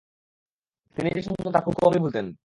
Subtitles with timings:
[0.97, 2.25] তিনি যা শুনতেন তা খুব কমই ভুলতেন।